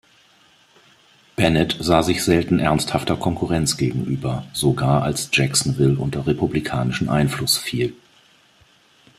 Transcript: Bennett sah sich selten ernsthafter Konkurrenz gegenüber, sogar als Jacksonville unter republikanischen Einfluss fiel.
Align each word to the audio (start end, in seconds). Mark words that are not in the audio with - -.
Bennett 1.35 1.77
sah 1.79 2.01
sich 2.01 2.23
selten 2.23 2.57
ernsthafter 2.57 3.15
Konkurrenz 3.15 3.77
gegenüber, 3.77 4.47
sogar 4.51 5.03
als 5.03 5.29
Jacksonville 5.31 5.95
unter 5.99 6.25
republikanischen 6.25 7.07
Einfluss 7.07 7.55
fiel. 7.59 7.95